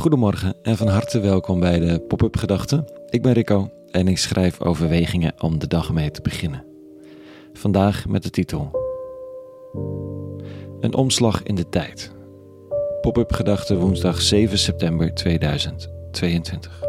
Goedemorgen 0.00 0.54
en 0.62 0.76
van 0.76 0.88
harte 0.88 1.20
welkom 1.20 1.60
bij 1.60 1.78
de 1.78 2.00
Pop-up 2.00 2.36
Gedachten. 2.36 2.84
Ik 3.08 3.22
ben 3.22 3.32
Rico 3.32 3.70
en 3.90 4.08
ik 4.08 4.18
schrijf 4.18 4.60
overwegingen 4.60 5.34
om 5.42 5.58
de 5.58 5.66
dag 5.66 5.92
mee 5.92 6.10
te 6.10 6.22
beginnen. 6.22 6.64
Vandaag 7.52 8.06
met 8.08 8.22
de 8.22 8.30
titel 8.30 8.70
Een 10.80 10.94
omslag 10.94 11.42
in 11.42 11.54
de 11.54 11.68
tijd. 11.68 12.12
Pop-up 13.00 13.32
Gedachten 13.32 13.78
woensdag 13.78 14.20
7 14.22 14.58
september 14.58 15.14
2022. 15.14 16.82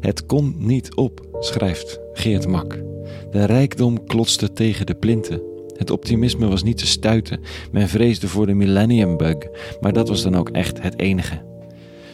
Het 0.00 0.26
kon 0.26 0.54
niet 0.58 0.94
op, 0.94 1.26
schrijft 1.38 2.00
Geert 2.12 2.48
Mak. 2.48 2.82
De 3.30 3.44
rijkdom 3.44 4.06
klotste 4.06 4.52
tegen 4.52 4.86
de 4.86 4.94
plinten. 4.94 5.53
Het 5.76 5.90
optimisme 5.90 6.46
was 6.46 6.62
niet 6.62 6.78
te 6.78 6.86
stuiten. 6.86 7.40
Men 7.72 7.88
vreesde 7.88 8.28
voor 8.28 8.46
de 8.46 8.54
millennium 8.54 9.16
bug, 9.16 9.36
maar 9.80 9.92
dat 9.92 10.08
was 10.08 10.22
dan 10.22 10.36
ook 10.36 10.48
echt 10.48 10.82
het 10.82 10.98
enige. 10.98 11.42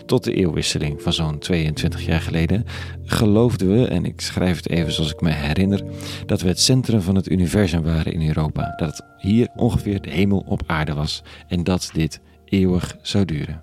Tot 0.06 0.24
de 0.24 0.34
eeuwwisseling 0.34 1.02
van 1.02 1.12
zo'n 1.12 1.38
22 1.38 2.04
jaar 2.06 2.20
geleden 2.20 2.64
geloofden 3.04 3.72
we, 3.72 3.86
en 3.86 4.04
ik 4.04 4.20
schrijf 4.20 4.56
het 4.56 4.68
even 4.68 4.92
zoals 4.92 5.12
ik 5.12 5.20
me 5.20 5.30
herinner, 5.30 5.84
dat 6.26 6.40
we 6.40 6.48
het 6.48 6.60
centrum 6.60 7.00
van 7.00 7.14
het 7.14 7.30
universum 7.30 7.82
waren 7.82 8.12
in 8.12 8.26
Europa. 8.26 8.74
Dat 8.76 8.96
het 8.96 9.04
hier 9.18 9.48
ongeveer 9.56 10.00
de 10.00 10.10
hemel 10.10 10.44
op 10.46 10.62
aarde 10.66 10.94
was 10.94 11.22
en 11.48 11.64
dat 11.64 11.90
dit 11.92 12.20
eeuwig 12.44 12.96
zou 13.02 13.24
duren. 13.24 13.62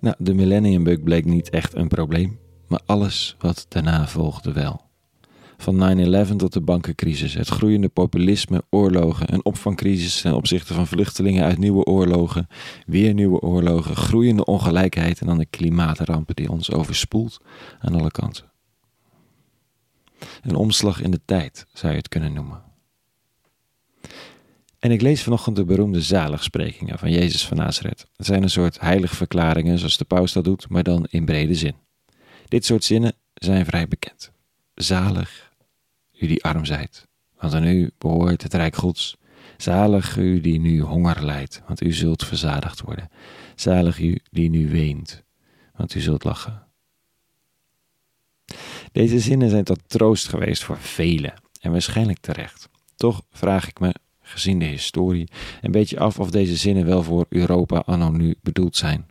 Nou, 0.00 0.16
de 0.18 0.34
millennium 0.34 0.84
bug 0.84 1.02
bleek 1.02 1.24
niet 1.24 1.50
echt 1.50 1.74
een 1.74 1.88
probleem, 1.88 2.38
maar 2.66 2.80
alles 2.86 3.36
wat 3.38 3.66
daarna 3.68 4.08
volgde 4.08 4.52
wel. 4.52 4.87
Van 5.60 5.98
9-11 6.32 6.36
tot 6.36 6.52
de 6.52 6.60
bankencrisis, 6.60 7.34
het 7.34 7.48
groeiende 7.48 7.88
populisme, 7.88 8.62
oorlogen, 8.70 9.32
een 9.32 9.44
opvangcrisis 9.44 10.20
ten 10.20 10.34
opzichte 10.34 10.74
van 10.74 10.86
vluchtelingen 10.86 11.44
uit 11.44 11.58
nieuwe 11.58 11.84
oorlogen, 11.84 12.46
weer 12.86 13.14
nieuwe 13.14 13.40
oorlogen, 13.40 13.96
groeiende 13.96 14.44
ongelijkheid 14.44 15.20
en 15.20 15.26
dan 15.26 15.38
de 15.38 15.46
klimaatrampen 15.46 16.34
die 16.34 16.50
ons 16.50 16.72
overspoelt 16.72 17.40
aan 17.80 17.94
alle 17.94 18.10
kanten. 18.10 18.44
Een 20.42 20.54
omslag 20.54 21.00
in 21.02 21.10
de 21.10 21.20
tijd 21.24 21.66
zou 21.72 21.92
je 21.92 21.98
het 21.98 22.08
kunnen 22.08 22.32
noemen. 22.32 22.62
En 24.78 24.90
ik 24.90 25.00
lees 25.00 25.22
vanochtend 25.22 25.56
de 25.56 25.64
beroemde 25.64 26.00
zaligsprekingen 26.00 26.98
van 26.98 27.10
Jezus 27.10 27.46
van 27.46 27.56
Nazareth. 27.56 28.06
Het 28.16 28.26
zijn 28.26 28.42
een 28.42 28.50
soort 28.50 28.80
heiligverklaringen 28.80 29.78
zoals 29.78 29.96
de 29.96 30.04
paus 30.04 30.32
dat 30.32 30.44
doet, 30.44 30.68
maar 30.68 30.82
dan 30.82 31.06
in 31.10 31.24
brede 31.24 31.54
zin. 31.54 31.74
Dit 32.48 32.64
soort 32.64 32.84
zinnen 32.84 33.12
zijn 33.34 33.64
vrij 33.64 33.88
bekend. 33.88 34.30
Zalig, 34.74 35.47
u 36.18 36.26
die 36.26 36.44
arm 36.44 36.64
zijt, 36.64 37.06
want 37.38 37.54
aan 37.54 37.66
u 37.66 37.90
behoort 37.98 38.42
het 38.42 38.54
Rijk 38.54 38.76
Gods. 38.76 39.16
Zalig 39.56 40.16
u 40.16 40.40
die 40.40 40.60
nu 40.60 40.80
honger 40.80 41.24
lijdt, 41.24 41.62
want 41.66 41.82
u 41.82 41.92
zult 41.92 42.24
verzadigd 42.24 42.80
worden. 42.80 43.10
Zalig 43.54 44.00
u 44.00 44.18
die 44.30 44.50
nu 44.50 44.68
weent, 44.68 45.22
want 45.76 45.94
u 45.94 46.00
zult 46.00 46.24
lachen. 46.24 46.66
Deze 48.92 49.20
zinnen 49.20 49.50
zijn 49.50 49.64
tot 49.64 49.80
troost 49.86 50.28
geweest 50.28 50.64
voor 50.64 50.78
velen 50.78 51.34
en 51.60 51.70
waarschijnlijk 51.70 52.18
terecht. 52.18 52.68
Toch 52.96 53.22
vraag 53.30 53.68
ik 53.68 53.80
me, 53.80 53.94
gezien 54.20 54.58
de 54.58 54.64
historie, 54.64 55.28
een 55.60 55.70
beetje 55.70 55.98
af 55.98 56.18
of 56.18 56.30
deze 56.30 56.56
zinnen 56.56 56.86
wel 56.86 57.02
voor 57.02 57.26
Europa 57.28 57.78
anno 57.78 58.10
nu 58.10 58.36
bedoeld 58.42 58.76
zijn. 58.76 59.06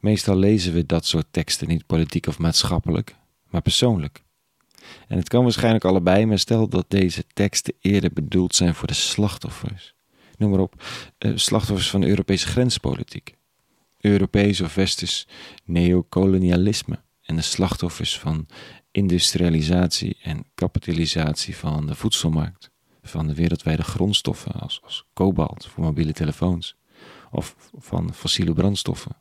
Meestal 0.00 0.36
lezen 0.36 0.72
we 0.72 0.86
dat 0.86 1.06
soort 1.06 1.26
teksten 1.30 1.68
niet 1.68 1.86
politiek 1.86 2.26
of 2.26 2.38
maatschappelijk, 2.38 3.16
maar 3.50 3.62
persoonlijk. 3.62 4.22
En 5.08 5.16
het 5.16 5.28
kan 5.28 5.42
waarschijnlijk 5.42 5.84
allebei, 5.84 6.26
maar 6.26 6.38
stel 6.38 6.68
dat 6.68 6.84
deze 6.88 7.24
teksten 7.32 7.74
eerder 7.80 8.12
bedoeld 8.12 8.54
zijn 8.54 8.74
voor 8.74 8.86
de 8.86 8.94
slachtoffers. 8.94 9.94
Noem 10.36 10.50
maar 10.50 10.60
op, 10.60 10.82
eh, 11.18 11.32
slachtoffers 11.34 11.90
van 11.90 12.00
de 12.00 12.06
Europese 12.06 12.46
grenspolitiek. 12.46 13.34
Europees 14.00 14.60
of 14.60 14.74
westers 14.74 15.26
neocolonialisme 15.64 17.02
en 17.22 17.36
de 17.36 17.42
slachtoffers 17.42 18.18
van 18.18 18.46
industrialisatie 18.90 20.18
en 20.22 20.44
kapitalisatie 20.54 21.56
van 21.56 21.86
de 21.86 21.94
voedselmarkt, 21.94 22.70
van 23.02 23.26
de 23.26 23.34
wereldwijde 23.34 23.82
grondstoffen 23.82 24.52
als, 24.52 24.80
als 24.84 25.06
kobalt 25.12 25.66
voor 25.66 25.84
mobiele 25.84 26.12
telefoons 26.12 26.76
of 27.30 27.70
van 27.78 28.14
fossiele 28.14 28.52
brandstoffen. 28.52 29.16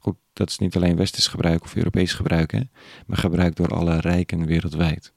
Goed, 0.00 0.16
dat 0.32 0.50
is 0.50 0.58
niet 0.58 0.76
alleen 0.76 0.96
westers 0.96 1.26
gebruik 1.26 1.62
of 1.62 1.76
Europees 1.76 2.12
gebruik, 2.12 2.52
hè, 2.52 2.60
maar 3.06 3.18
gebruikt 3.18 3.56
door 3.56 3.74
alle 3.74 4.00
rijken 4.00 4.46
wereldwijd. 4.46 5.12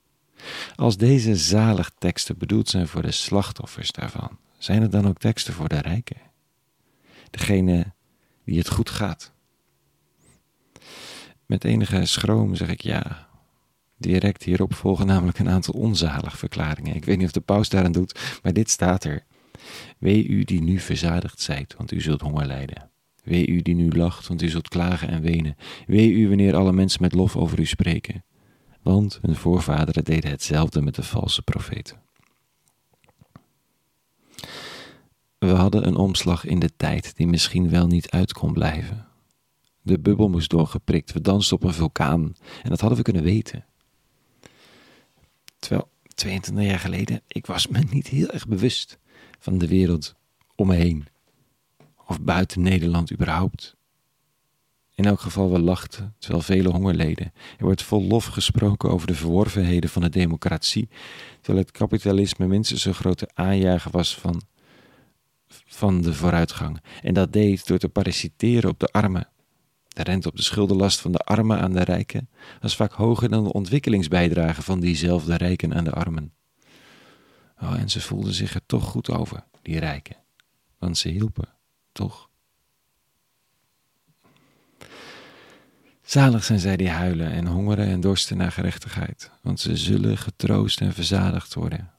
Als 0.75 0.97
deze 0.97 1.35
zalig 1.35 1.91
teksten 1.97 2.37
bedoeld 2.37 2.69
zijn 2.69 2.87
voor 2.87 3.01
de 3.01 3.11
slachtoffers 3.11 3.91
daarvan, 3.91 4.37
zijn 4.57 4.81
het 4.81 4.91
dan 4.91 5.07
ook 5.07 5.17
teksten 5.17 5.53
voor 5.53 5.67
de 5.67 5.79
rijken? 5.79 6.17
Degene 7.29 7.93
die 8.43 8.57
het 8.57 8.69
goed 8.69 8.89
gaat. 8.89 9.31
Met 11.45 11.63
enige 11.63 12.05
schroom 12.05 12.55
zeg 12.55 12.69
ik 12.69 12.81
ja. 12.81 13.27
Direct 13.97 14.43
hierop 14.43 14.73
volgen 14.73 15.05
namelijk 15.05 15.39
een 15.39 15.49
aantal 15.49 15.73
onzalig 15.73 16.37
verklaringen. 16.37 16.95
Ik 16.95 17.05
weet 17.05 17.17
niet 17.17 17.25
of 17.25 17.31
de 17.31 17.39
paus 17.39 17.69
daaraan 17.69 17.91
doet, 17.91 18.39
maar 18.43 18.53
dit 18.53 18.69
staat 18.69 19.03
er. 19.03 19.23
Wee 19.97 20.27
u 20.27 20.43
die 20.43 20.61
nu 20.61 20.79
verzadigd 20.79 21.41
zijt, 21.41 21.75
want 21.77 21.91
u 21.91 22.01
zult 22.01 22.21
honger 22.21 22.45
lijden. 22.45 22.89
Wee 23.27 23.47
u 23.47 23.61
die 23.61 23.75
nu 23.75 23.91
lacht, 23.91 24.27
want 24.27 24.41
u 24.41 24.49
zult 24.49 24.67
klagen 24.67 25.07
en 25.07 25.21
wenen. 25.21 25.55
Wee 25.87 26.11
u 26.11 26.27
wanneer 26.27 26.55
alle 26.55 26.71
mensen 26.71 27.01
met 27.01 27.13
lof 27.13 27.35
over 27.35 27.59
u 27.59 27.65
spreken. 27.65 28.23
Want 28.81 29.19
hun 29.21 29.35
voorvaderen 29.35 30.03
deden 30.03 30.29
hetzelfde 30.29 30.81
met 30.81 30.95
de 30.95 31.03
valse 31.03 31.41
profeten. 31.41 32.01
We 35.37 35.47
hadden 35.47 35.87
een 35.87 35.95
omslag 35.95 36.45
in 36.45 36.59
de 36.59 36.69
tijd 36.77 37.15
die 37.15 37.27
misschien 37.27 37.69
wel 37.69 37.87
niet 37.87 38.09
uit 38.09 38.33
kon 38.33 38.53
blijven. 38.53 39.07
De 39.81 39.99
bubbel 39.99 40.29
moest 40.29 40.49
doorgeprikt, 40.49 41.13
we 41.13 41.21
dansten 41.21 41.55
op 41.55 41.63
een 41.63 41.73
vulkaan 41.73 42.35
en 42.63 42.69
dat 42.69 42.79
hadden 42.79 42.97
we 42.97 43.03
kunnen 43.03 43.23
weten. 43.23 43.65
Terwijl 45.59 45.89
22 46.15 46.65
jaar 46.65 46.79
geleden, 46.79 47.21
ik 47.27 47.45
was 47.45 47.67
me 47.67 47.79
niet 47.89 48.07
heel 48.07 48.29
erg 48.29 48.47
bewust 48.47 48.99
van 49.39 49.57
de 49.57 49.67
wereld 49.67 50.15
om 50.55 50.67
me 50.67 50.75
heen 50.75 51.07
of 52.07 52.21
buiten 52.21 52.61
Nederland 52.61 53.11
überhaupt. 53.11 53.75
In 54.95 55.05
elk 55.05 55.19
geval 55.19 55.51
we 55.51 55.59
lachten, 55.59 56.15
terwijl 56.19 56.43
vele 56.43 56.69
honger 56.69 56.93
leden. 56.93 57.33
Er 57.57 57.65
wordt 57.65 57.83
vol 57.83 58.03
lof 58.03 58.25
gesproken 58.25 58.89
over 58.89 59.07
de 59.07 59.15
verworvenheden 59.15 59.89
van 59.89 60.01
de 60.01 60.09
democratie, 60.09 60.89
terwijl 61.41 61.65
het 61.65 61.75
kapitalisme 61.75 62.47
minstens 62.47 62.85
een 62.85 62.93
grote 62.93 63.29
aanjager 63.33 63.91
was 63.91 64.15
van, 64.15 64.41
van 65.65 66.01
de 66.01 66.13
vooruitgang. 66.13 66.81
En 67.01 67.13
dat 67.13 67.33
deed 67.33 67.67
door 67.67 67.77
te 67.77 67.89
parasiteren 67.89 68.69
op 68.69 68.79
de 68.79 68.87
armen. 68.87 69.27
De 69.87 70.03
rente 70.03 70.27
op 70.27 70.35
de 70.35 70.43
schuldenlast 70.43 70.99
van 70.99 71.11
de 71.11 71.19
armen 71.19 71.59
aan 71.59 71.73
de 71.73 71.83
rijken 71.83 72.29
was 72.61 72.75
vaak 72.75 72.91
hoger 72.91 73.29
dan 73.29 73.43
de 73.43 73.53
ontwikkelingsbijdrage 73.53 74.61
van 74.61 74.79
diezelfde 74.79 75.35
rijken 75.35 75.73
aan 75.73 75.83
de 75.83 75.91
armen. 75.91 76.33
Oh, 77.61 77.79
en 77.79 77.89
ze 77.89 78.01
voelden 78.01 78.33
zich 78.33 78.53
er 78.53 78.65
toch 78.65 78.83
goed 78.83 79.09
over, 79.09 79.43
die 79.61 79.79
rijken, 79.79 80.15
want 80.77 80.97
ze 80.97 81.09
hielpen 81.09 81.56
toch? 81.97 82.29
Zalig 86.01 86.43
zijn 86.43 86.59
zij 86.59 86.77
die 86.77 86.89
huilen 86.89 87.31
en 87.31 87.45
hongeren 87.47 87.85
en 87.85 88.01
dorsten 88.01 88.37
naar 88.37 88.51
gerechtigheid, 88.51 89.31
want 89.41 89.59
ze 89.59 89.77
zullen 89.77 90.17
getroost 90.17 90.81
en 90.81 90.93
verzadigd 90.93 91.53
worden. 91.53 91.91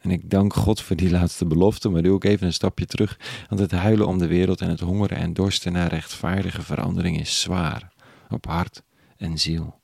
En 0.00 0.10
ik 0.10 0.30
dank 0.30 0.54
God 0.54 0.80
voor 0.80 0.96
die 0.96 1.10
laatste 1.10 1.46
belofte, 1.46 1.88
maar 1.88 2.02
doe 2.02 2.12
ook 2.12 2.24
even 2.24 2.46
een 2.46 2.52
stapje 2.52 2.86
terug, 2.86 3.18
want 3.48 3.60
het 3.60 3.70
huilen 3.70 4.06
om 4.06 4.18
de 4.18 4.26
wereld 4.26 4.60
en 4.60 4.68
het 4.68 4.80
hongeren 4.80 5.16
en 5.18 5.32
dorsten 5.32 5.72
naar 5.72 5.88
rechtvaardige 5.88 6.62
verandering 6.62 7.20
is 7.20 7.40
zwaar 7.40 7.92
op 8.28 8.46
hart 8.46 8.82
en 9.16 9.38
ziel. 9.38 9.80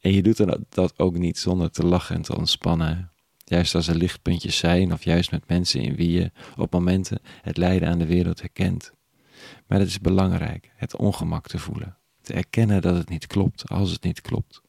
En 0.00 0.12
je 0.12 0.22
doet 0.22 0.58
dat 0.68 0.98
ook 0.98 1.16
niet 1.16 1.38
zonder 1.38 1.70
te 1.70 1.86
lachen 1.86 2.16
en 2.16 2.22
te 2.22 2.36
ontspannen. 2.36 3.10
Juist 3.48 3.74
als 3.74 3.88
er 3.88 3.94
lichtpuntjes 3.94 4.56
zijn, 4.56 4.92
of 4.92 5.04
juist 5.04 5.30
met 5.30 5.48
mensen 5.48 5.80
in 5.80 5.94
wie 5.94 6.10
je 6.10 6.30
op 6.56 6.72
momenten 6.72 7.20
het 7.42 7.56
lijden 7.56 7.88
aan 7.88 7.98
de 7.98 8.06
wereld 8.06 8.40
herkent. 8.40 8.92
Maar 9.66 9.78
het 9.78 9.88
is 9.88 10.00
belangrijk 10.00 10.72
het 10.76 10.96
ongemak 10.96 11.46
te 11.46 11.58
voelen, 11.58 11.96
te 12.22 12.32
erkennen 12.32 12.82
dat 12.82 12.96
het 12.96 13.08
niet 13.08 13.26
klopt 13.26 13.68
als 13.68 13.90
het 13.90 14.02
niet 14.02 14.20
klopt. 14.20 14.62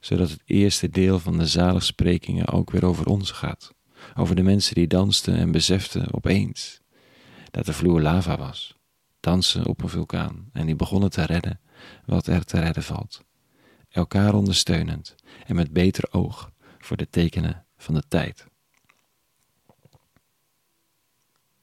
Zodat 0.00 0.30
het 0.30 0.42
eerste 0.44 0.88
deel 0.88 1.18
van 1.18 1.38
de 1.38 1.46
zaligsprekingen 1.46 2.48
ook 2.48 2.70
weer 2.70 2.84
over 2.84 3.06
ons 3.06 3.30
gaat. 3.30 3.74
Over 4.14 4.36
de 4.36 4.42
mensen 4.42 4.74
die 4.74 4.86
dansten 4.86 5.36
en 5.36 5.52
beseften 5.52 6.14
opeens 6.14 6.80
dat 7.50 7.66
de 7.66 7.72
vloer 7.72 8.00
lava 8.00 8.36
was. 8.36 8.76
Dansen 9.20 9.66
op 9.66 9.82
een 9.82 9.88
vulkaan 9.88 10.48
en 10.52 10.66
die 10.66 10.76
begonnen 10.76 11.10
te 11.10 11.24
redden 11.24 11.60
wat 12.06 12.26
er 12.26 12.44
te 12.44 12.60
redden 12.60 12.82
valt. 12.82 13.24
Elkaar 13.88 14.34
ondersteunend 14.34 15.14
en 15.46 15.54
met 15.54 15.72
beter 15.72 16.12
oog 16.12 16.50
voor 16.78 16.96
de 16.96 17.08
tekenen 17.10 17.66
van 17.82 17.94
de 17.94 18.02
tijd. 18.08 18.46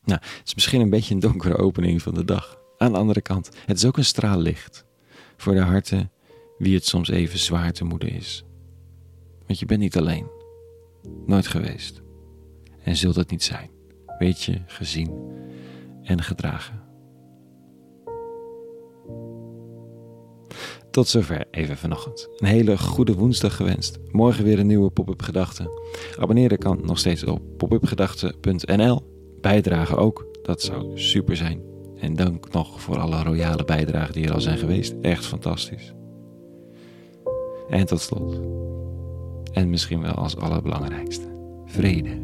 Nou, 0.03 0.21
het 0.21 0.41
is 0.47 0.55
misschien 0.55 0.81
een 0.81 0.89
beetje 0.89 1.13
een 1.13 1.19
donkere 1.19 1.57
opening 1.57 2.01
van 2.01 2.13
de 2.13 2.25
dag. 2.25 2.59
Aan 2.77 2.91
de 2.91 2.97
andere 2.97 3.21
kant, 3.21 3.49
het 3.65 3.77
is 3.77 3.85
ook 3.85 3.97
een 3.97 4.05
straal 4.05 4.39
licht 4.39 4.85
voor 5.37 5.53
de 5.53 5.61
harten 5.61 6.11
wie 6.57 6.75
het 6.75 6.85
soms 6.85 7.09
even 7.09 7.39
zwaar 7.39 7.71
te 7.71 7.83
moeden 7.83 8.09
is. 8.09 8.43
Want 9.45 9.59
je 9.59 9.65
bent 9.65 9.79
niet 9.79 9.97
alleen. 9.97 10.27
Nooit 11.25 11.47
geweest. 11.47 12.01
En 12.83 12.95
zult 12.95 13.15
het 13.15 13.31
niet 13.31 13.43
zijn. 13.43 13.69
Weet 14.19 14.43
je, 14.43 14.61
gezien 14.65 15.11
en 16.03 16.23
gedragen. 16.23 16.88
Tot 20.91 21.07
zover 21.07 21.45
even 21.51 21.77
vanochtend. 21.77 22.29
Een 22.37 22.47
hele 22.47 22.77
goede 22.77 23.13
woensdag 23.13 23.55
gewenst. 23.55 23.99
Morgen 24.11 24.43
weer 24.43 24.59
een 24.59 24.67
nieuwe 24.67 24.89
Pop-up 24.89 25.21
Gedachten. 25.21 25.69
Abonneren 26.17 26.57
kan 26.57 26.79
nog 26.83 26.99
steeds 26.99 27.23
op 27.23 27.41
popupgedachten.nl. 27.57 29.01
Bijdragen 29.41 29.97
ook, 29.97 30.25
dat 30.43 30.61
zou 30.61 30.99
super 30.99 31.35
zijn. 31.35 31.61
En 31.99 32.15
dank 32.15 32.53
nog 32.53 32.81
voor 32.81 32.97
alle 32.97 33.23
royale 33.23 33.65
bijdragen 33.65 34.13
die 34.13 34.25
er 34.25 34.33
al 34.33 34.41
zijn 34.41 34.57
geweest. 34.57 34.95
Echt 35.01 35.25
fantastisch. 35.25 35.93
En 37.69 37.85
tot 37.85 38.01
slot. 38.01 38.39
En 39.53 39.69
misschien 39.69 40.01
wel 40.01 40.13
als 40.13 40.37
allerbelangrijkste. 40.37 41.27
Vrede. 41.65 42.21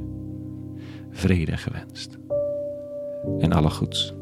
Vrede 1.12 1.58
gewenst. 1.58 2.18
En 3.40 3.52
alle 3.52 3.70
goeds. 3.70 4.14